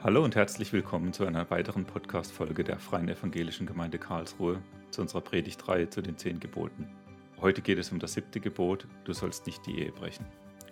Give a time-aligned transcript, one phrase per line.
[0.00, 4.62] Hallo und herzlich willkommen zu einer weiteren Podcast-Folge der Freien Evangelischen Gemeinde Karlsruhe
[4.92, 6.88] zu unserer Predigtreihe zu den zehn Geboten.
[7.40, 10.24] Heute geht es um das siebte Gebot: Du sollst nicht die Ehe brechen.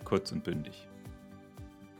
[0.05, 0.87] Kurz und bündig.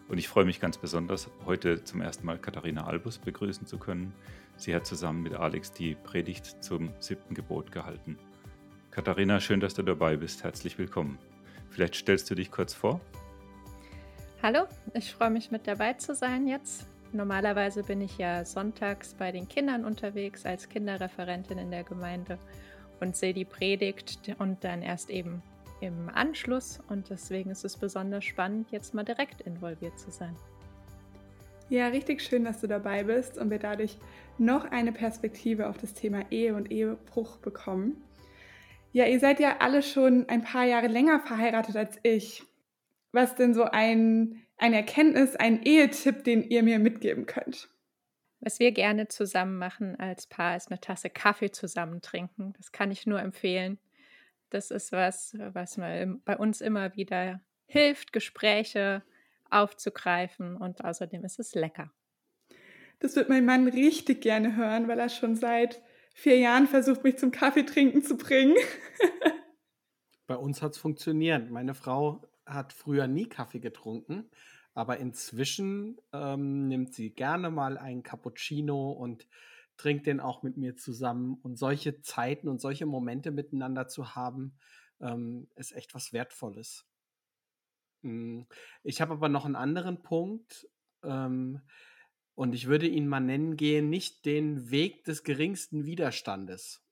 [0.07, 4.13] Und ich freue mich ganz besonders, heute zum ersten Mal Katharina Albus begrüßen zu können.
[4.55, 8.17] Sie hat zusammen mit Alex die Predigt zum siebten Gebot gehalten.
[8.89, 10.45] Katharina, schön, dass du dabei bist.
[10.45, 11.19] Herzlich willkommen.
[11.71, 13.01] Vielleicht stellst du dich kurz vor.
[14.41, 14.61] Hallo,
[14.93, 16.87] ich freue mich mit dabei zu sein jetzt.
[17.13, 22.37] Normalerweise bin ich ja sonntags bei den Kindern unterwegs als Kinderreferentin in der Gemeinde
[22.99, 25.41] und sehe die Predigt und dann erst eben
[25.79, 26.79] im Anschluss.
[26.89, 30.35] Und deswegen ist es besonders spannend, jetzt mal direkt involviert zu sein.
[31.69, 33.97] Ja, richtig schön, dass du dabei bist und wir dadurch
[34.37, 38.01] noch eine Perspektive auf das Thema Ehe und Ehebruch bekommen.
[38.93, 42.43] Ja, ihr seid ja alle schon ein paar Jahre länger verheiratet als ich.
[43.11, 47.69] Was denn so ein eine Erkenntnis, ein Ehetipp, den ihr mir mitgeben könnt?
[48.39, 52.53] Was wir gerne zusammen machen als Paar, ist eine Tasse Kaffee zusammen trinken.
[52.57, 53.79] Das kann ich nur empfehlen.
[54.49, 59.03] Das ist was, was bei uns immer wieder hilft, Gespräche
[59.49, 61.91] aufzugreifen und außerdem ist es lecker.
[62.99, 65.81] Das wird mein Mann richtig gerne hören, weil er schon seit
[66.13, 68.55] vier Jahren versucht, mich zum Kaffeetrinken zu bringen.
[70.27, 71.49] Bei uns hat es funktioniert.
[71.51, 74.29] Meine Frau hat früher nie Kaffee getrunken,
[74.73, 79.27] aber inzwischen ähm, nimmt sie gerne mal einen Cappuccino und
[79.77, 81.35] trinkt den auch mit mir zusammen.
[81.41, 84.57] Und solche Zeiten und solche Momente miteinander zu haben,
[84.99, 86.85] ähm, ist echt was Wertvolles.
[88.03, 88.47] Hm,
[88.83, 90.67] ich habe aber noch einen anderen Punkt.
[91.03, 91.61] Ähm,
[92.35, 96.86] und ich würde ihn mal nennen, gehen nicht den Weg des geringsten Widerstandes.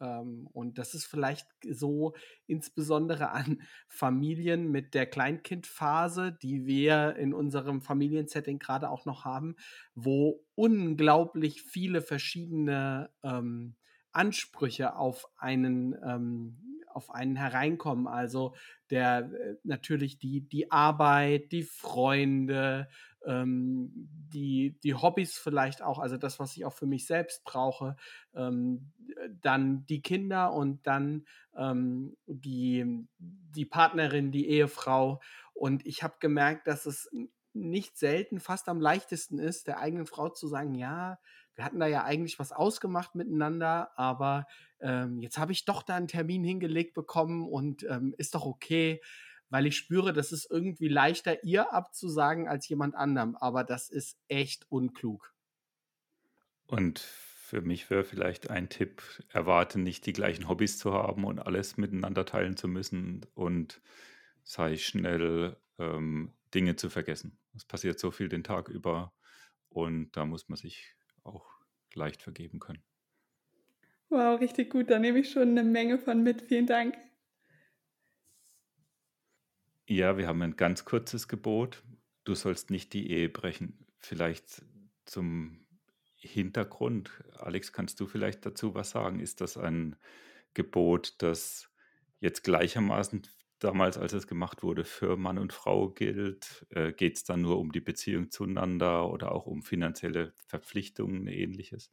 [0.00, 2.14] Ähm, und das ist vielleicht so
[2.46, 9.56] insbesondere an Familien mit der Kleinkindphase, die wir in unserem Familiensetting gerade auch noch haben,
[9.94, 13.76] wo unglaublich viele verschiedene ähm,
[14.12, 16.68] Ansprüche auf einen ähm,
[16.98, 18.06] auf einen hereinkommen.
[18.08, 18.54] Also
[18.90, 22.88] der äh, natürlich die, die Arbeit, die Freunde,
[23.26, 27.96] ähm, die, die Hobbys vielleicht auch, also das, was ich auch für mich selbst brauche,
[28.34, 28.92] ähm,
[29.40, 31.26] dann die Kinder und dann
[31.56, 35.20] ähm, die, die Partnerin, die Ehefrau.
[35.54, 37.10] Und ich habe gemerkt, dass es
[37.52, 41.18] nicht selten fast am leichtesten ist, der eigenen Frau zu sagen, ja,
[41.54, 44.46] wir hatten da ja eigentlich was ausgemacht miteinander, aber
[44.80, 49.00] ähm, jetzt habe ich doch da einen Termin hingelegt bekommen und ähm, ist doch okay
[49.50, 53.36] weil ich spüre, das ist irgendwie leichter, ihr abzusagen als jemand anderem.
[53.36, 55.34] Aber das ist echt unklug.
[56.66, 61.38] Und für mich wäre vielleicht ein Tipp, erwarte nicht die gleichen Hobbys zu haben und
[61.38, 63.80] alles miteinander teilen zu müssen und
[64.44, 67.38] sei schnell ähm, Dinge zu vergessen.
[67.54, 69.14] Es passiert so viel den Tag über
[69.70, 71.46] und da muss man sich auch
[71.94, 72.82] leicht vergeben können.
[74.10, 74.90] Wow, richtig gut.
[74.90, 76.42] Da nehme ich schon eine Menge von mit.
[76.42, 76.96] Vielen Dank.
[79.90, 81.82] Ja, wir haben ein ganz kurzes Gebot.
[82.24, 83.86] Du sollst nicht die Ehe brechen.
[83.96, 84.62] Vielleicht
[85.06, 85.66] zum
[86.16, 87.10] Hintergrund.
[87.38, 89.18] Alex, kannst du vielleicht dazu was sagen?
[89.18, 89.96] Ist das ein
[90.52, 91.70] Gebot, das
[92.20, 93.22] jetzt gleichermaßen
[93.60, 96.66] damals, als es gemacht wurde, für Mann und Frau gilt?
[96.68, 101.90] Äh, Geht es dann nur um die Beziehung zueinander oder auch um finanzielle Verpflichtungen, ähnliches?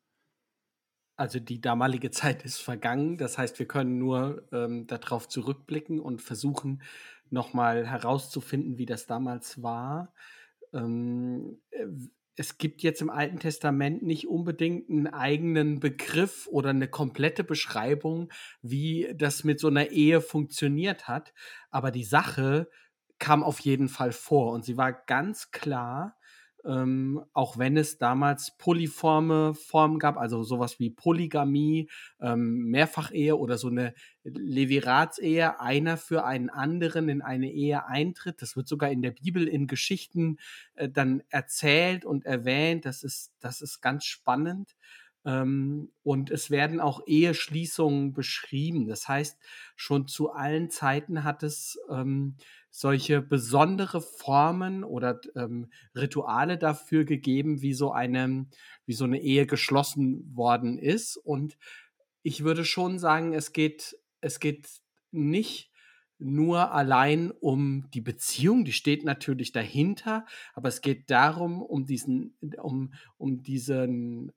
[1.17, 3.17] Also die damalige Zeit ist vergangen.
[3.17, 6.81] Das heißt, wir können nur ähm, darauf zurückblicken und versuchen,
[7.29, 10.13] nochmal herauszufinden, wie das damals war.
[10.73, 11.85] Ähm, äh,
[12.37, 18.29] es gibt jetzt im Alten Testament nicht unbedingt einen eigenen Begriff oder eine komplette Beschreibung,
[18.61, 21.33] wie das mit so einer Ehe funktioniert hat.
[21.69, 22.69] Aber die Sache
[23.19, 26.17] kam auf jeden Fall vor und sie war ganz klar
[26.65, 31.89] ähm, auch wenn es damals polyforme Formen gab, also sowas wie Polygamie,
[32.19, 33.93] ähm, Mehrfachehe oder so eine
[34.23, 38.41] Leviratsehe, einer für einen anderen in eine Ehe eintritt.
[38.41, 40.37] Das wird sogar in der Bibel in Geschichten
[40.75, 42.85] äh, dann erzählt und erwähnt.
[42.85, 44.75] Das ist, das ist ganz spannend.
[45.25, 48.87] Ähm, und es werden auch Eheschließungen beschrieben.
[48.87, 49.37] Das heißt,
[49.75, 52.35] schon zu allen Zeiten hat es ähm,
[52.69, 58.45] solche besondere Formen oder ähm, Rituale dafür gegeben, wie so eine,
[58.85, 61.17] wie so eine Ehe geschlossen worden ist.
[61.17, 61.57] Und
[62.21, 64.67] ich würde schon sagen, es geht, es geht
[65.11, 65.71] nicht
[66.17, 72.37] nur allein um die Beziehung, die steht natürlich dahinter, aber es geht darum, um diesen,
[72.61, 74.31] um, um diesen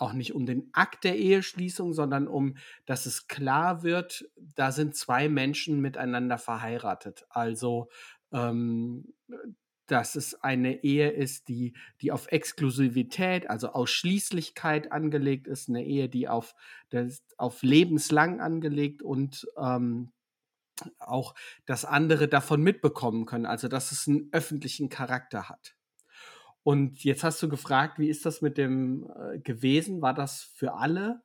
[0.00, 2.56] auch nicht um den Akt der Eheschließung, sondern um,
[2.86, 7.26] dass es klar wird, da sind zwei Menschen miteinander verheiratet.
[7.30, 7.88] Also
[8.32, 9.12] ähm,
[9.90, 16.08] dass es eine Ehe ist, die, die auf Exklusivität, also Ausschließlichkeit angelegt ist, eine Ehe,
[16.08, 16.54] die auf,
[16.90, 20.12] das, auf lebenslang angelegt und ähm,
[20.98, 21.34] auch,
[21.66, 25.74] dass andere davon mitbekommen können, also dass es einen öffentlichen Charakter hat.
[26.62, 30.02] Und jetzt hast du gefragt, wie ist das mit dem äh, gewesen?
[30.02, 31.22] War das für alle?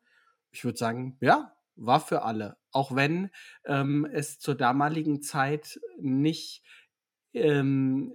[0.52, 2.58] Ich würde sagen, ja, war für alle.
[2.72, 3.30] Auch wenn
[3.66, 6.64] ähm, es zur damaligen Zeit nicht
[7.34, 8.14] ähm,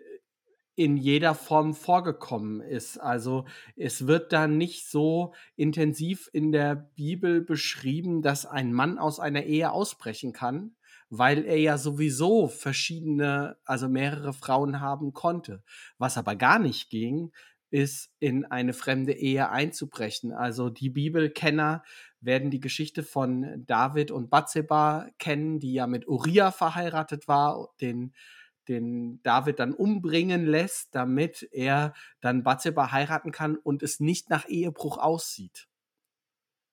[0.80, 2.96] in jeder Form vorgekommen ist.
[2.96, 3.44] Also
[3.76, 9.42] es wird da nicht so intensiv in der Bibel beschrieben, dass ein Mann aus einer
[9.42, 10.76] Ehe ausbrechen kann,
[11.10, 15.62] weil er ja sowieso verschiedene, also mehrere Frauen haben konnte.
[15.98, 17.32] Was aber gar nicht ging,
[17.70, 20.32] ist in eine fremde Ehe einzubrechen.
[20.32, 21.82] Also die Bibelkenner
[22.20, 28.12] werden die Geschichte von David und Bathseba kennen, die ja mit Uriah verheiratet war, den
[28.68, 34.48] den David dann umbringen lässt, damit er dann Bathseba heiraten kann und es nicht nach
[34.48, 35.68] Ehebruch aussieht.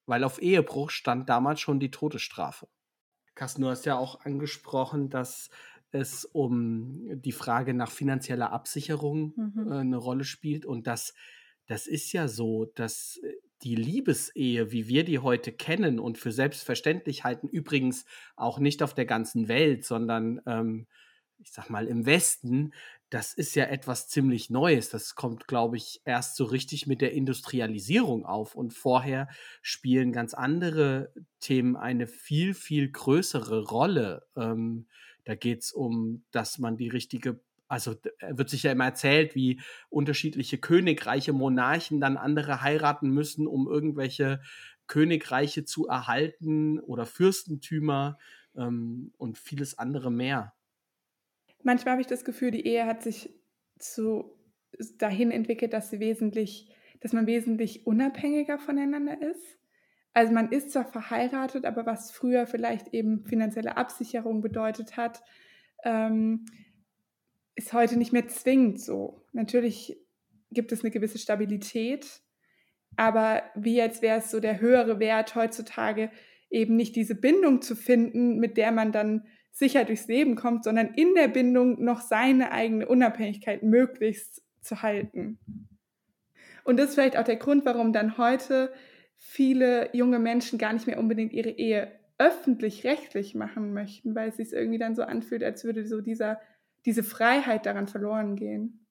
[0.06, 2.68] Weil auf Ehebruch stand damals schon die Todesstrafe.
[3.38, 5.51] Carsten, du hast ja auch angesprochen, dass
[5.92, 9.72] es um die Frage nach finanzieller Absicherung mhm.
[9.72, 11.13] äh, eine Rolle spielt und das,
[11.68, 16.31] das ist ja so, dass äh, die Liebesehe, wie wir die heute kennen und für
[16.31, 18.06] selbstverständlich halten, übrigens
[18.36, 20.88] auch nicht auf der ganzen Welt, sondern ähm,
[21.38, 22.74] ich sag mal, im Westen,
[23.09, 24.89] das ist ja etwas ziemlich Neues.
[24.89, 28.56] Das kommt, glaube ich, erst so richtig mit der Industrialisierung auf.
[28.56, 29.30] Und vorher
[29.62, 34.25] spielen ganz andere Themen eine viel, viel größere Rolle.
[34.36, 34.88] Ähm,
[35.24, 37.39] da geht es um, dass man die richtige
[37.69, 39.59] also wird sich ja immer erzählt, wie
[39.89, 44.39] unterschiedliche Königreiche, Monarchen dann andere heiraten müssen, um irgendwelche
[44.88, 48.18] Königreiche zu erhalten oder Fürstentümer
[48.56, 50.54] ähm, und vieles andere mehr
[51.63, 53.33] manchmal habe ich das Gefühl, die Ehe hat sich
[53.80, 54.38] zu
[54.98, 59.57] dahin entwickelt, dass sie wesentlich, dass man wesentlich unabhängiger voneinander ist.
[60.13, 65.21] Also man ist zwar verheiratet, aber was früher vielleicht eben finanzielle Absicherung bedeutet hat,
[65.83, 66.45] ähm,
[67.56, 69.25] ist heute nicht mehr zwingend so.
[69.31, 69.98] Natürlich
[70.51, 72.21] gibt es eine gewisse Stabilität,
[72.95, 76.12] aber wie als wäre es so der höhere Wert heutzutage,
[76.50, 80.94] eben nicht diese Bindung zu finden, mit der man dann sicher durchs Leben kommt, sondern
[80.94, 85.39] in der Bindung noch seine eigene Unabhängigkeit möglichst zu halten.
[86.63, 88.73] Und das ist vielleicht auch der Grund, warum dann heute
[89.15, 94.53] viele junge Menschen gar nicht mehr unbedingt ihre Ehe öffentlich-rechtlich machen möchten, weil es sich
[94.53, 96.39] irgendwie dann so anfühlt, als würde so dieser,
[96.85, 98.85] diese Freiheit daran verloren gehen.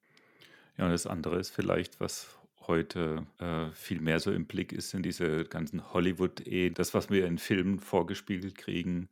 [0.77, 2.37] Ja, und das andere ist vielleicht, was
[2.67, 7.25] heute äh, viel mehr so im Blick ist, sind diese ganzen Hollywood-Ehen, das, was wir
[7.25, 9.09] in Filmen vorgespiegelt kriegen,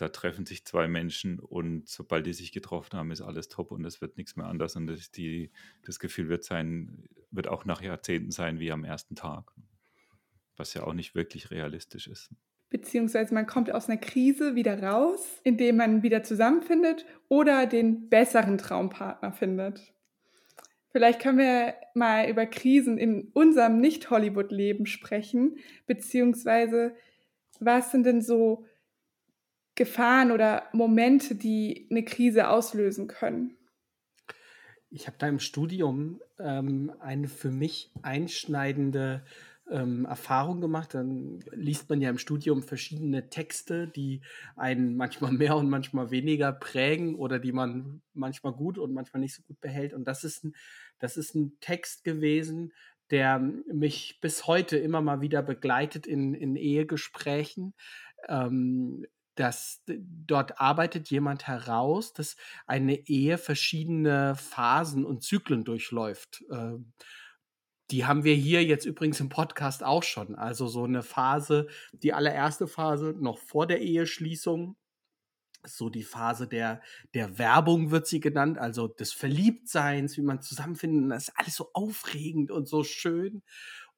[0.00, 3.84] da treffen sich zwei Menschen und sobald die sich getroffen haben, ist alles top und
[3.84, 5.50] es wird nichts mehr anders und das, die,
[5.82, 9.52] das Gefühl wird sein, wird auch nach Jahrzehnten sein wie am ersten Tag,
[10.56, 12.30] was ja auch nicht wirklich realistisch ist.
[12.70, 18.58] Beziehungsweise man kommt aus einer Krise wieder raus, indem man wieder zusammenfindet oder den besseren
[18.58, 19.92] Traumpartner findet.
[20.92, 25.56] Vielleicht können wir mal über Krisen in unserem Nicht-Hollywood-Leben sprechen,
[25.86, 26.94] beziehungsweise
[27.60, 28.64] was sind denn so
[29.80, 33.56] Gefahren oder Momente, die eine Krise auslösen können?
[34.90, 39.24] Ich habe da im Studium ähm, eine für mich einschneidende
[39.70, 40.92] ähm, Erfahrung gemacht.
[40.92, 44.20] Dann liest man ja im Studium verschiedene Texte, die
[44.54, 49.34] einen manchmal mehr und manchmal weniger prägen oder die man manchmal gut und manchmal nicht
[49.34, 49.94] so gut behält.
[49.94, 50.52] Und das ist ein,
[50.98, 52.74] das ist ein Text gewesen,
[53.10, 57.72] der mich bis heute immer mal wieder begleitet in, in Ehegesprächen.
[58.28, 59.06] Ähm,
[59.40, 66.44] dass dort arbeitet jemand heraus, dass eine Ehe verschiedene Phasen und Zyklen durchläuft.
[66.52, 66.92] Ähm,
[67.90, 70.34] die haben wir hier jetzt übrigens im Podcast auch schon.
[70.34, 74.76] Also so eine Phase, die allererste Phase noch vor der Eheschließung,
[75.66, 76.82] so die Phase der,
[77.14, 81.10] der Werbung wird sie genannt, also des Verliebtseins, wie man zusammenfindet.
[81.10, 83.42] Das ist alles so aufregend und so schön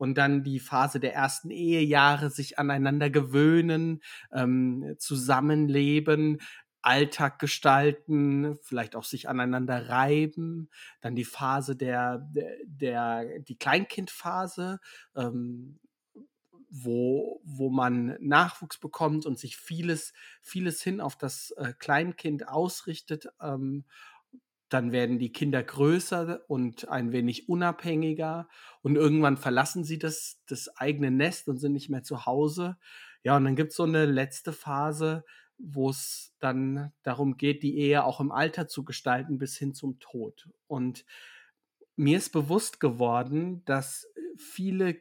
[0.02, 6.40] und dann die Phase der ersten Ehejahre, sich aneinander gewöhnen, ähm, zusammenleben,
[6.80, 10.70] Alltag gestalten, vielleicht auch sich aneinander reiben,
[11.02, 14.80] dann die Phase der, der, der die Kleinkindphase,
[15.14, 15.78] ähm,
[16.68, 23.28] wo, wo man Nachwuchs bekommt und sich vieles, vieles hin auf das äh, Kleinkind ausrichtet
[23.40, 23.84] ähm,
[24.72, 28.48] dann werden die Kinder größer und ein wenig unabhängiger
[28.80, 32.78] und irgendwann verlassen sie das, das eigene Nest und sind nicht mehr zu Hause.
[33.22, 35.24] Ja, und dann gibt es so eine letzte Phase,
[35.58, 39.98] wo es dann darum geht, die Ehe auch im Alter zu gestalten bis hin zum
[40.00, 40.48] Tod.
[40.66, 41.04] Und
[41.96, 44.96] mir ist bewusst geworden, dass viele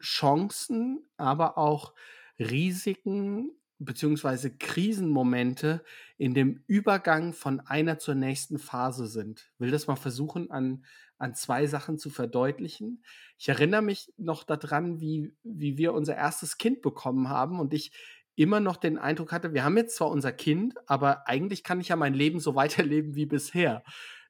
[0.00, 1.94] Chancen, aber auch
[2.38, 3.52] Risiken
[3.84, 5.82] beziehungsweise Krisenmomente
[6.16, 9.50] in dem Übergang von einer zur nächsten Phase sind.
[9.54, 10.84] Ich will das mal versuchen an,
[11.18, 13.02] an zwei Sachen zu verdeutlichen.
[13.38, 17.92] Ich erinnere mich noch daran, wie, wie wir unser erstes Kind bekommen haben und ich
[18.34, 21.88] immer noch den Eindruck hatte, wir haben jetzt zwar unser Kind, aber eigentlich kann ich
[21.88, 23.82] ja mein Leben so weiterleben wie bisher.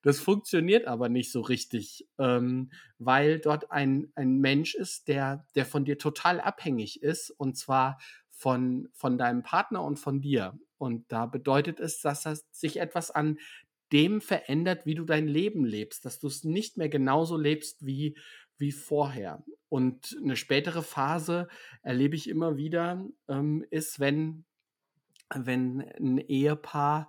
[0.02, 5.64] Das funktioniert aber nicht so richtig, ähm, weil dort ein, ein Mensch ist, der, der
[5.64, 7.99] von dir total abhängig ist und zwar
[8.42, 10.58] von, von deinem Partner und von dir.
[10.76, 13.38] Und da bedeutet es, dass das sich etwas an
[13.92, 18.18] dem verändert, wie du dein Leben lebst, dass du es nicht mehr genauso lebst wie,
[18.58, 19.44] wie vorher.
[19.68, 21.46] Und eine spätere Phase
[21.82, 24.44] erlebe ich immer wieder, ähm, ist, wenn,
[25.32, 27.08] wenn ein Ehepaar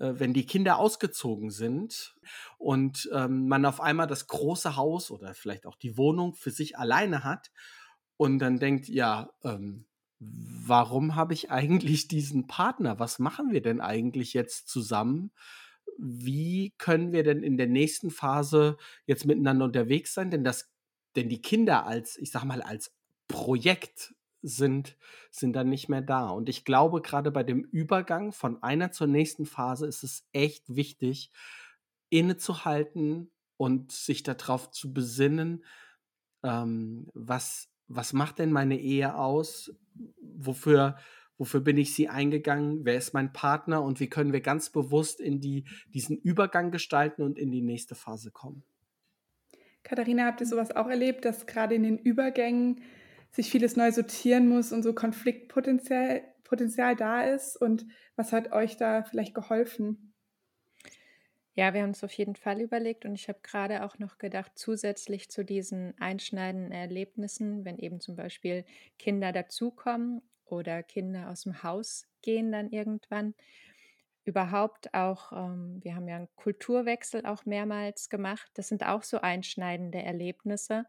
[0.00, 2.14] äh, wenn die Kinder ausgezogen sind
[2.58, 6.76] und ähm, man auf einmal das große Haus oder vielleicht auch die Wohnung für sich
[6.76, 7.50] alleine hat
[8.18, 9.86] und dann denkt, ja, ähm,
[10.66, 12.98] warum habe ich eigentlich diesen Partner?
[12.98, 15.32] Was machen wir denn eigentlich jetzt zusammen?
[15.98, 18.76] Wie können wir denn in der nächsten Phase
[19.06, 20.30] jetzt miteinander unterwegs sein?
[20.30, 20.72] Denn das,
[21.16, 22.92] denn die Kinder als, ich sag mal, als
[23.28, 24.96] Projekt sind,
[25.30, 26.28] sind dann nicht mehr da.
[26.28, 30.74] Und ich glaube, gerade bei dem Übergang von einer zur nächsten Phase ist es echt
[30.74, 31.30] wichtig,
[32.10, 35.64] innezuhalten und sich darauf zu besinnen,
[36.42, 39.74] ähm, was, was macht denn meine Ehe aus?
[40.20, 40.96] Wofür,
[41.38, 42.84] wofür bin ich sie eingegangen?
[42.84, 43.82] Wer ist mein Partner?
[43.82, 47.94] Und wie können wir ganz bewusst in die, diesen Übergang gestalten und in die nächste
[47.94, 48.64] Phase kommen?
[49.82, 52.80] Katharina, habt ihr sowas auch erlebt, dass gerade in den Übergängen
[53.30, 57.56] sich vieles neu sortieren muss und so Konfliktpotenzial Potenzial da ist?
[57.60, 57.86] Und
[58.16, 60.13] was hat euch da vielleicht geholfen?
[61.56, 64.52] Ja, wir haben es auf jeden Fall überlegt und ich habe gerade auch noch gedacht,
[64.56, 68.64] zusätzlich zu diesen einschneidenden Erlebnissen, wenn eben zum Beispiel
[68.98, 73.34] Kinder dazukommen oder Kinder aus dem Haus gehen dann irgendwann,
[74.24, 79.20] überhaupt auch, ähm, wir haben ja einen Kulturwechsel auch mehrmals gemacht, das sind auch so
[79.20, 80.86] einschneidende Erlebnisse,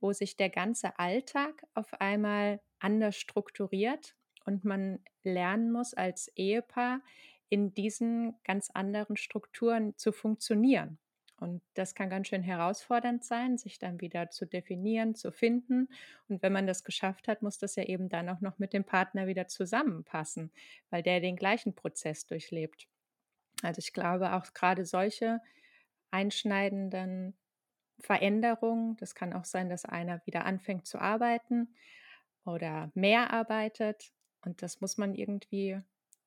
[0.00, 7.02] wo sich der ganze Alltag auf einmal anders strukturiert und man lernen muss als Ehepaar,
[7.48, 10.98] in diesen ganz anderen Strukturen zu funktionieren.
[11.40, 15.88] Und das kann ganz schön herausfordernd sein, sich dann wieder zu definieren, zu finden.
[16.28, 18.84] Und wenn man das geschafft hat, muss das ja eben dann auch noch mit dem
[18.84, 20.50] Partner wieder zusammenpassen,
[20.90, 22.88] weil der den gleichen Prozess durchlebt.
[23.62, 25.40] Also ich glaube auch gerade solche
[26.10, 27.36] einschneidenden
[28.00, 31.74] Veränderungen, das kann auch sein, dass einer wieder anfängt zu arbeiten
[32.44, 34.12] oder mehr arbeitet.
[34.44, 35.80] Und das muss man irgendwie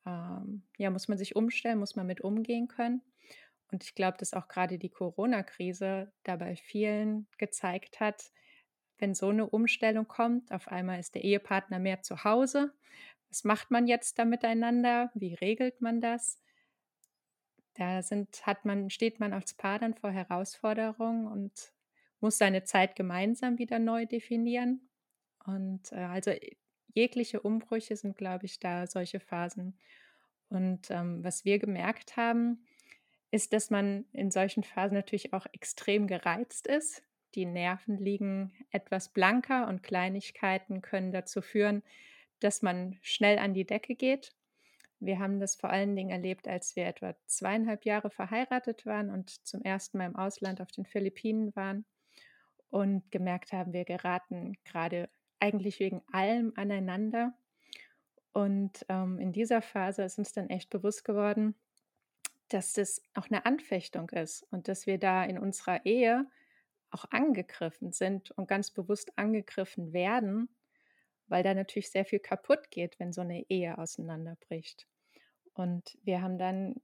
[0.05, 3.01] ähm, ja, muss man sich umstellen, muss man mit umgehen können.
[3.71, 8.31] Und ich glaube, dass auch gerade die Corona-Krise dabei vielen gezeigt hat,
[8.97, 12.73] wenn so eine Umstellung kommt, auf einmal ist der Ehepartner mehr zu Hause.
[13.29, 15.09] Was macht man jetzt da miteinander?
[15.15, 16.39] Wie regelt man das?
[17.75, 21.73] Da sind, hat man, steht man als Paar dann vor Herausforderungen und
[22.19, 24.89] muss seine Zeit gemeinsam wieder neu definieren.
[25.45, 26.31] Und äh, also
[26.93, 29.77] jegliche Umbrüche sind, glaube ich, da solche Phasen.
[30.49, 32.65] Und ähm, was wir gemerkt haben,
[33.31, 37.03] ist, dass man in solchen Phasen natürlich auch extrem gereizt ist.
[37.35, 41.81] Die Nerven liegen etwas blanker und Kleinigkeiten können dazu führen,
[42.41, 44.33] dass man schnell an die Decke geht.
[44.99, 49.29] Wir haben das vor allen Dingen erlebt, als wir etwa zweieinhalb Jahre verheiratet waren und
[49.47, 51.85] zum ersten Mal im Ausland auf den Philippinen waren
[52.69, 55.09] und gemerkt haben, wir geraten gerade
[55.41, 57.33] eigentlich wegen allem aneinander.
[58.33, 61.55] Und ähm, in dieser Phase ist uns dann echt bewusst geworden,
[62.47, 66.25] dass das auch eine Anfechtung ist und dass wir da in unserer Ehe
[66.91, 70.49] auch angegriffen sind und ganz bewusst angegriffen werden,
[71.27, 74.87] weil da natürlich sehr viel kaputt geht, wenn so eine Ehe auseinanderbricht.
[75.53, 76.75] Und wir haben dann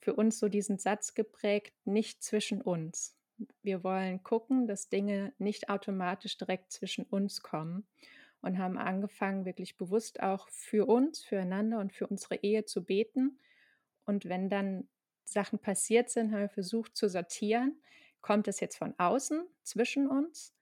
[0.00, 3.16] für uns so diesen Satz geprägt, nicht zwischen uns.
[3.62, 7.86] Wir wollen gucken, dass Dinge nicht automatisch direkt zwischen uns kommen
[8.40, 13.38] und haben angefangen, wirklich bewusst auch für uns, füreinander und für unsere Ehe zu beten.
[14.04, 14.88] Und wenn dann
[15.24, 17.80] Sachen passiert sind, haben wir versucht zu sortieren,
[18.20, 20.54] kommt es jetzt von außen zwischen uns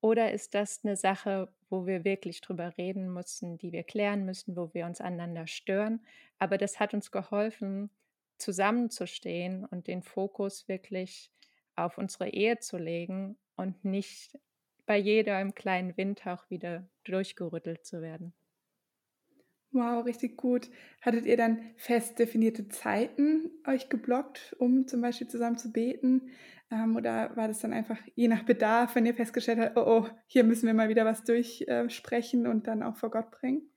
[0.00, 4.56] oder ist das eine Sache, wo wir wirklich drüber reden müssen, die wir klären müssen,
[4.56, 6.04] wo wir uns aneinander stören?
[6.38, 7.90] Aber das hat uns geholfen,
[8.38, 11.32] zusammenzustehen und den Fokus wirklich
[11.78, 14.38] auf unsere Ehe zu legen und nicht
[14.86, 18.34] bei jedem kleinen Windhauch wieder durchgerüttelt zu werden.
[19.70, 20.70] Wow, richtig gut.
[21.02, 26.30] Hattet ihr dann fest definierte Zeiten euch geblockt, um zum Beispiel zusammen zu beten?
[26.70, 30.08] Ähm, oder war das dann einfach je nach Bedarf, wenn ihr festgestellt habt, oh, oh
[30.26, 33.67] hier müssen wir mal wieder was durchsprechen und dann auch vor Gott bringen?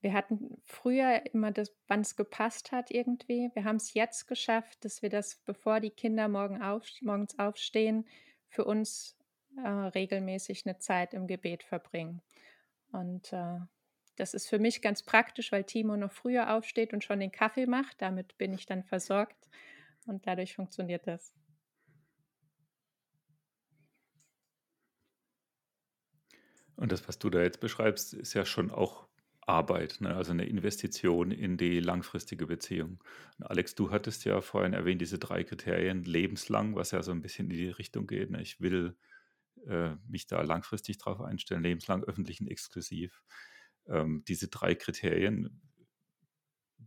[0.00, 3.50] Wir hatten früher immer das, wann es gepasst hat irgendwie.
[3.54, 8.06] Wir haben es jetzt geschafft, dass wir das, bevor die Kinder morgen auf, morgens aufstehen,
[8.48, 9.16] für uns
[9.56, 12.22] äh, regelmäßig eine Zeit im Gebet verbringen.
[12.92, 13.58] Und äh,
[14.14, 17.66] das ist für mich ganz praktisch, weil Timo noch früher aufsteht und schon den Kaffee
[17.66, 18.00] macht.
[18.00, 19.48] Damit bin ich dann versorgt
[20.06, 21.34] und dadurch funktioniert das.
[26.76, 29.08] Und das, was du da jetzt beschreibst, ist ja schon auch
[29.48, 30.14] Arbeit, ne?
[30.14, 33.02] also eine Investition in die langfristige Beziehung.
[33.38, 37.22] Und Alex, du hattest ja vorhin erwähnt, diese drei Kriterien, lebenslang, was ja so ein
[37.22, 38.30] bisschen in die Richtung geht.
[38.30, 38.42] Ne?
[38.42, 38.96] Ich will
[39.66, 43.22] äh, mich da langfristig drauf einstellen, lebenslang öffentlich und exklusiv
[43.86, 45.62] ähm, diese drei Kriterien,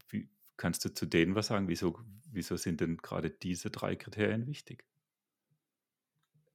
[0.09, 1.67] wie, kannst du zu denen was sagen?
[1.67, 1.99] Wieso,
[2.29, 4.85] wieso sind denn gerade diese drei Kriterien wichtig?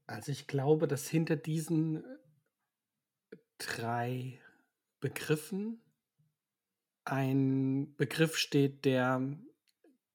[0.06, 2.04] Also ich glaube, dass hinter diesen
[3.58, 4.40] drei
[5.00, 5.82] Begriffen
[7.06, 9.22] ein Begriff steht, der,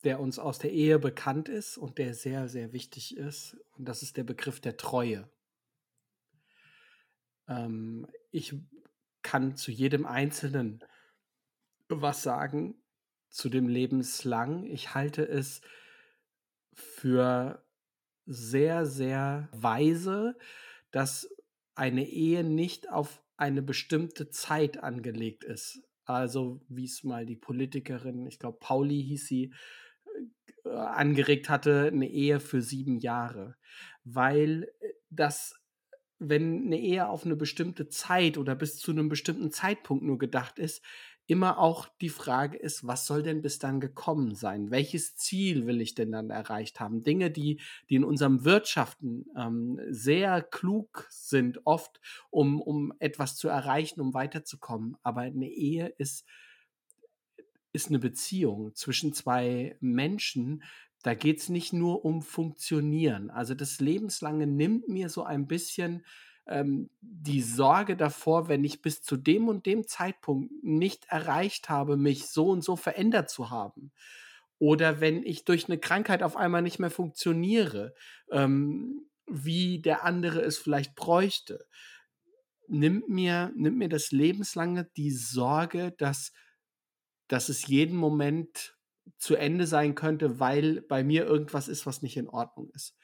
[0.04, 3.58] der uns aus der Ehe bekannt ist und der sehr, sehr wichtig ist.
[3.78, 5.30] Und das ist der Begriff der Treue.
[7.48, 8.56] Ähm, ich
[9.24, 10.84] kann zu jedem Einzelnen
[11.88, 12.76] was sagen,
[13.30, 14.66] zu dem lebenslang.
[14.66, 15.62] Ich halte es
[16.74, 17.66] für
[18.26, 20.38] sehr, sehr weise,
[20.92, 21.30] dass
[21.76, 25.82] eine Ehe nicht auf eine bestimmte Zeit angelegt ist.
[26.06, 29.54] Also wie es mal die Politikerin, ich glaube Pauli hieß sie,
[30.66, 33.56] äh, angeregt hatte, eine Ehe für sieben Jahre.
[34.04, 35.62] Weil äh, das
[36.24, 40.60] wenn eine Ehe auf eine bestimmte Zeit oder bis zu einem bestimmten Zeitpunkt nur gedacht
[40.60, 40.84] ist,
[41.32, 44.70] immer auch die Frage ist, was soll denn bis dann gekommen sein?
[44.70, 47.04] Welches Ziel will ich denn dann erreicht haben?
[47.04, 53.48] Dinge, die, die in unserem Wirtschaften ähm, sehr klug sind, oft, um, um etwas zu
[53.48, 54.98] erreichen, um weiterzukommen.
[55.04, 56.26] Aber eine Ehe ist,
[57.72, 60.64] ist eine Beziehung zwischen zwei Menschen,
[61.02, 63.30] da geht es nicht nur um Funktionieren.
[63.30, 66.06] Also das Lebenslange nimmt mir so ein bisschen
[66.52, 71.98] ähm, die Sorge davor, wenn ich bis zu dem und dem Zeitpunkt nicht erreicht habe,
[71.98, 73.92] mich so und so verändert zu haben.
[74.60, 77.96] Oder wenn ich durch eine Krankheit auf einmal nicht mehr funktioniere,
[78.30, 81.66] ähm, wie der andere es vielleicht bräuchte.
[82.68, 86.32] Nimmt mir, nimmt mir das Lebenslange die Sorge, dass,
[87.28, 88.78] dass es jeden Moment
[89.18, 92.96] zu Ende sein könnte, weil bei mir irgendwas ist, was nicht in Ordnung ist.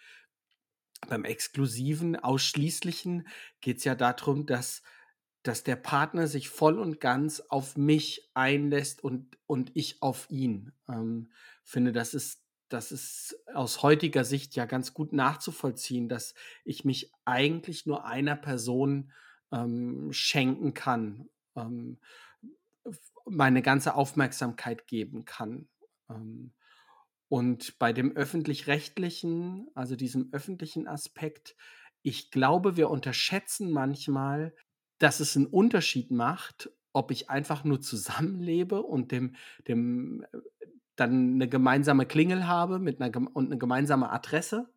[1.08, 3.28] Beim exklusiven, ausschließlichen
[3.62, 4.82] geht es ja darum, dass,
[5.44, 10.72] dass der Partner sich voll und ganz auf mich einlässt und, und ich auf ihn.
[10.90, 11.32] Ähm,
[11.64, 16.34] finde, das ist, das ist aus heutiger Sicht ja ganz gut nachzuvollziehen, dass
[16.66, 19.12] ich mich eigentlich nur einer Person
[19.52, 22.00] ähm, schenken kann, ähm,
[23.26, 25.68] meine ganze Aufmerksamkeit geben kann.
[26.10, 26.54] Ähm,
[27.30, 31.56] und bei dem öffentlich-rechtlichen, also diesem öffentlichen Aspekt,
[32.02, 34.56] ich glaube, wir unterschätzen manchmal,
[34.98, 39.36] dass es einen Unterschied macht, ob ich einfach nur zusammenlebe und dem,
[39.68, 40.38] dem äh,
[40.96, 44.70] dann eine gemeinsame Klingel habe mit einer, und eine gemeinsame Adresse.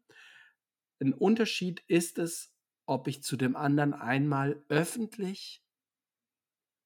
[1.00, 2.52] Ein Unterschied ist es,
[2.84, 5.64] ob ich zu dem anderen einmal öffentlich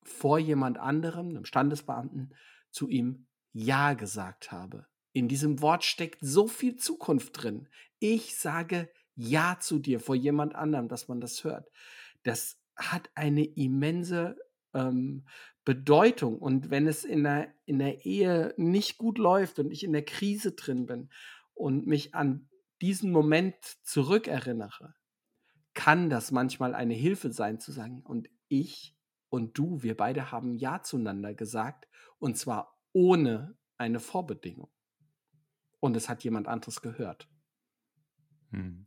[0.04, 2.34] vor jemand anderem, einem Standesbeamten,
[2.70, 4.86] zu ihm ja gesagt habe.
[5.14, 7.68] In diesem Wort steckt so viel Zukunft drin.
[8.00, 11.70] Ich sage Ja zu dir vor jemand anderem, dass man das hört.
[12.24, 14.36] Das hat eine immense
[14.74, 15.24] ähm,
[15.64, 16.38] Bedeutung.
[16.40, 20.04] Und wenn es in der, in der Ehe nicht gut läuft und ich in der
[20.04, 21.10] Krise drin bin
[21.54, 22.48] und mich an
[22.82, 24.94] diesen Moment zurückerinnere,
[25.74, 28.96] kann das manchmal eine Hilfe sein zu sagen, und ich
[29.28, 34.73] und du, wir beide haben Ja zueinander gesagt, und zwar ohne eine Vorbedingung.
[35.84, 37.28] Und es hat jemand anderes gehört.
[38.52, 38.86] Hm.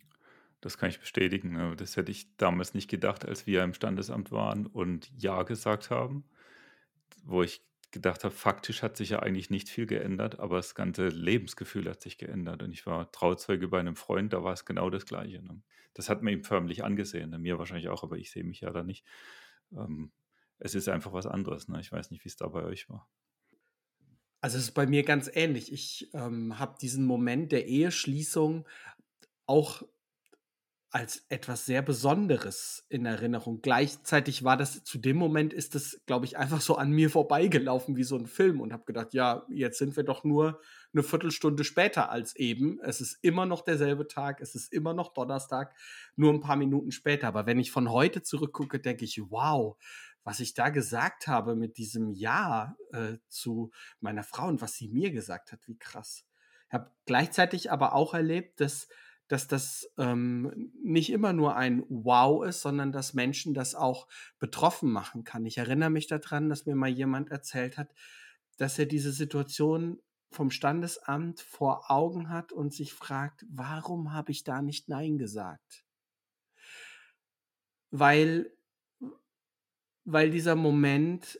[0.61, 1.51] Das kann ich bestätigen.
[1.51, 1.75] Ne?
[1.75, 6.23] Das hätte ich damals nicht gedacht, als wir im Standesamt waren und Ja gesagt haben,
[7.23, 11.09] wo ich gedacht habe, faktisch hat sich ja eigentlich nicht viel geändert, aber das ganze
[11.09, 12.63] Lebensgefühl hat sich geändert.
[12.63, 15.43] Und ich war Trauzeuge bei einem Freund, da war es genau das Gleiche.
[15.43, 15.61] Ne?
[15.93, 17.37] Das hat man ihm förmlich angesehen, ne?
[17.37, 19.05] mir wahrscheinlich auch, aber ich sehe mich ja da nicht.
[19.71, 20.11] Ähm,
[20.57, 21.67] es ist einfach was anderes.
[21.79, 23.07] Ich weiß nicht, wie es da bei euch war.
[24.47, 25.73] Also es ist bei mir ganz ähnlich.
[25.73, 28.65] Ich ähm, habe diesen Moment der Eheschließung
[29.45, 29.83] auch
[30.89, 33.61] als etwas sehr Besonderes in Erinnerung.
[33.61, 37.97] Gleichzeitig war das, zu dem Moment ist das, glaube ich, einfach so an mir vorbeigelaufen
[37.97, 40.61] wie so ein Film und habe gedacht, ja, jetzt sind wir doch nur
[40.93, 42.79] eine Viertelstunde später als eben.
[42.81, 45.75] Es ist immer noch derselbe Tag, es ist immer noch Donnerstag,
[46.15, 47.27] nur ein paar Minuten später.
[47.27, 49.75] Aber wenn ich von heute zurückgucke, denke ich, wow,
[50.27, 54.89] was ich da gesagt habe mit diesem Ja äh, zu meiner Frau und was sie
[54.89, 56.25] mir gesagt hat, wie krass.
[56.67, 58.89] Ich habe gleichzeitig aber auch erlebt, dass
[59.29, 64.07] dass das ähm, nicht immer nur ein Wow ist, sondern dass Menschen das auch
[64.39, 65.45] betroffen machen kann.
[65.45, 67.93] Ich erinnere mich daran, dass mir mal jemand erzählt hat,
[68.57, 74.43] dass er diese Situation vom Standesamt vor Augen hat und sich fragt, warum habe ich
[74.43, 75.85] da nicht Nein gesagt?
[77.91, 78.51] Weil,
[80.07, 81.39] weil dieser Moment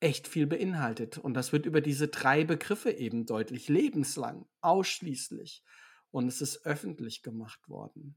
[0.00, 1.18] echt viel beinhaltet.
[1.18, 3.68] Und das wird über diese drei Begriffe eben deutlich.
[3.68, 5.62] Lebenslang, ausschließlich,
[6.10, 8.16] und es ist öffentlich gemacht worden.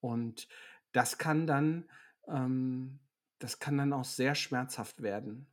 [0.00, 0.48] Und
[0.92, 1.90] das kann dann,
[2.28, 2.98] ähm,
[3.38, 5.46] das kann dann auch sehr schmerzhaft werden.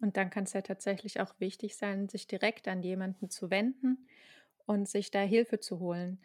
[0.00, 4.08] Und dann kann es ja tatsächlich auch wichtig sein, sich direkt an jemanden zu wenden
[4.64, 6.18] und sich da Hilfe zu holen.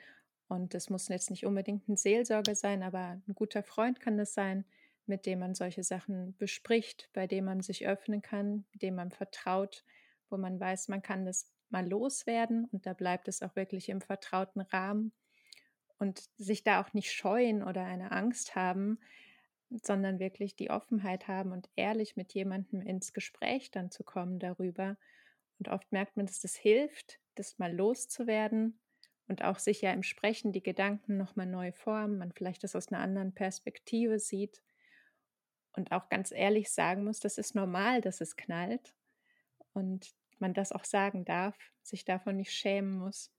[0.47, 4.33] Und das muss jetzt nicht unbedingt ein Seelsorger sein, aber ein guter Freund kann das
[4.33, 4.63] sein,
[5.07, 9.83] mit dem man solche Sachen bespricht, bei dem man sich öffnen kann, dem man vertraut,
[10.29, 14.01] wo man weiß, man kann das mal loswerden und da bleibt es auch wirklich im
[14.01, 15.11] vertrauten Rahmen
[15.99, 18.99] und sich da auch nicht scheuen oder eine Angst haben,
[19.69, 24.97] sondern wirklich die Offenheit haben und ehrlich mit jemandem ins Gespräch dann zu kommen darüber.
[25.59, 28.79] Und oft merkt man, dass das hilft, das mal loszuwerden
[29.27, 32.91] und auch sich ja im Sprechen die Gedanken nochmal neu formen, man vielleicht das aus
[32.91, 34.61] einer anderen Perspektive sieht
[35.77, 38.93] und auch ganz ehrlich sagen muss, das ist normal, dass es knallt.
[39.73, 43.31] Und man das auch sagen darf, sich davon nicht schämen muss.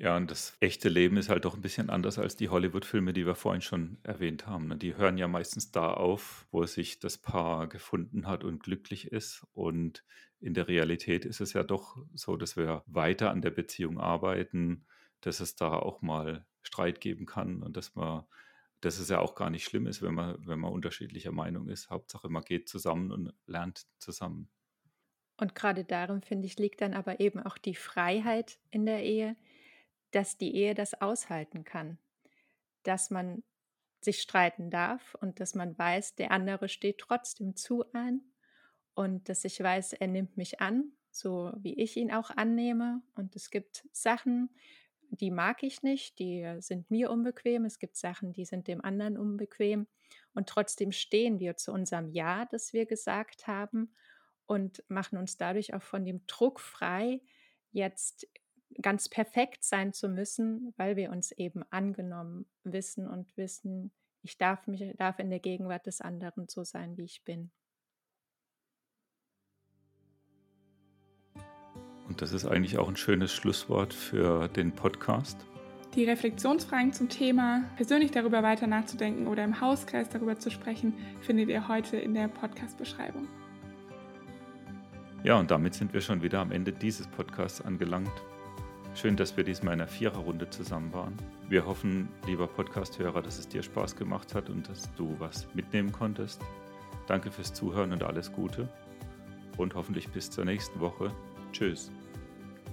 [0.00, 3.26] Ja, und das echte Leben ist halt doch ein bisschen anders als die Hollywood-Filme, die
[3.26, 4.68] wir vorhin schon erwähnt haben.
[4.68, 4.76] Ne?
[4.76, 9.44] Die hören ja meistens da auf, wo sich das Paar gefunden hat und glücklich ist.
[9.54, 10.04] Und
[10.38, 14.86] in der Realität ist es ja doch so, dass wir weiter an der Beziehung arbeiten,
[15.20, 18.24] dass es da auch mal Streit geben kann und dass man,
[18.80, 21.90] dass es ja auch gar nicht schlimm ist, wenn man, wenn man unterschiedlicher Meinung ist.
[21.90, 24.50] Hauptsache, man geht zusammen und lernt zusammen.
[25.36, 29.36] Und gerade darin, finde ich, liegt dann aber eben auch die Freiheit in der Ehe,
[30.10, 31.98] dass die Ehe das aushalten kann.
[32.82, 33.42] Dass man
[34.00, 38.22] sich streiten darf und dass man weiß, der andere steht trotzdem zu ein
[38.94, 43.02] und dass ich weiß, er nimmt mich an, so wie ich ihn auch annehme.
[43.14, 44.50] Und es gibt Sachen,
[45.10, 47.64] die mag ich nicht, die sind mir unbequem.
[47.64, 49.86] Es gibt Sachen, die sind dem anderen unbequem.
[50.34, 53.92] Und trotzdem stehen wir zu unserem Ja, das wir gesagt haben
[54.46, 57.20] und machen uns dadurch auch von dem Druck frei,
[57.72, 58.26] jetzt
[58.80, 63.92] ganz perfekt sein zu müssen, weil wir uns eben angenommen wissen und wissen,
[64.22, 67.50] ich darf mich darf in der Gegenwart des anderen so sein, wie ich bin.
[72.18, 75.38] Und das ist eigentlich auch ein schönes Schlusswort für den Podcast.
[75.94, 81.48] Die Reflexionsfragen zum Thema, persönlich darüber weiter nachzudenken oder im Hauskreis darüber zu sprechen, findet
[81.48, 83.28] ihr heute in der Podcast-Beschreibung.
[85.22, 88.10] Ja, und damit sind wir schon wieder am Ende dieses Podcasts angelangt.
[88.96, 91.14] Schön, dass wir diesmal in einer Viererrunde zusammen waren.
[91.48, 95.92] Wir hoffen, lieber Podcasthörer, dass es dir Spaß gemacht hat und dass du was mitnehmen
[95.92, 96.42] konntest.
[97.06, 98.68] Danke fürs Zuhören und alles Gute.
[99.56, 101.12] Und hoffentlich bis zur nächsten Woche.
[101.52, 101.92] Tschüss.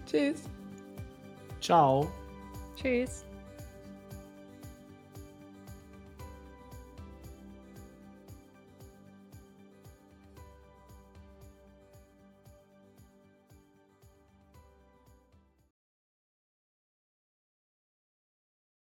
[0.05, 0.43] Tschüss.
[1.61, 2.07] Ciao.
[2.75, 3.24] Tschüss.